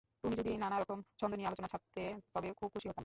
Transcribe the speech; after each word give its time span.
তুমি 0.23 0.33
যদি 0.39 0.51
নানা 0.57 0.77
রকম 0.77 0.97
ছন্দ 1.19 1.33
নিয়ে 1.35 1.47
আলোচনা 1.47 1.67
ছাপতে, 1.73 2.01
তবে 2.33 2.47
খুব 2.59 2.69
খুশি 2.73 2.87
হতাম। 2.87 2.99